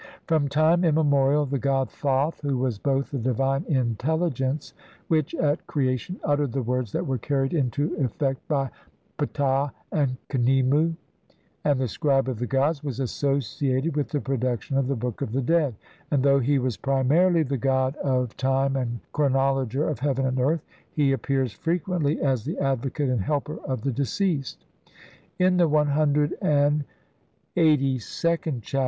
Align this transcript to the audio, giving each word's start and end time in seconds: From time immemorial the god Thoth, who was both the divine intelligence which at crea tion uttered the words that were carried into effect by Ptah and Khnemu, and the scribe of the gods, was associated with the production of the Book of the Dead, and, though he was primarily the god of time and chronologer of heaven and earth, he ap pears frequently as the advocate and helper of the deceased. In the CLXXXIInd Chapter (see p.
From 0.25 0.47
time 0.49 0.83
immemorial 0.83 1.45
the 1.45 1.59
god 1.59 1.91
Thoth, 1.91 2.41
who 2.41 2.57
was 2.57 2.79
both 2.79 3.11
the 3.11 3.19
divine 3.19 3.63
intelligence 3.67 4.73
which 5.09 5.35
at 5.35 5.67
crea 5.67 5.95
tion 5.95 6.19
uttered 6.23 6.53
the 6.53 6.63
words 6.63 6.91
that 6.93 7.05
were 7.05 7.19
carried 7.19 7.53
into 7.53 7.93
effect 8.03 8.47
by 8.47 8.71
Ptah 9.19 9.69
and 9.91 10.17
Khnemu, 10.29 10.95
and 11.63 11.79
the 11.79 11.87
scribe 11.87 12.27
of 12.27 12.39
the 12.39 12.47
gods, 12.47 12.83
was 12.83 12.99
associated 12.99 13.95
with 13.95 14.09
the 14.09 14.19
production 14.21 14.75
of 14.75 14.87
the 14.87 14.95
Book 14.95 15.21
of 15.21 15.33
the 15.33 15.41
Dead, 15.43 15.75
and, 16.09 16.23
though 16.23 16.39
he 16.39 16.57
was 16.57 16.77
primarily 16.77 17.43
the 17.43 17.57
god 17.59 17.95
of 17.97 18.35
time 18.35 18.75
and 18.75 19.01
chronologer 19.13 19.87
of 19.87 19.99
heaven 19.99 20.25
and 20.25 20.39
earth, 20.39 20.63
he 20.89 21.13
ap 21.13 21.21
pears 21.27 21.53
frequently 21.53 22.19
as 22.23 22.43
the 22.43 22.57
advocate 22.57 23.09
and 23.09 23.21
helper 23.21 23.59
of 23.65 23.83
the 23.83 23.91
deceased. 23.91 24.65
In 25.37 25.57
the 25.57 25.69
CLXXXIInd 25.69 26.85
Chapter 27.53 28.03
(see 28.03 28.37
p. 28.37 28.79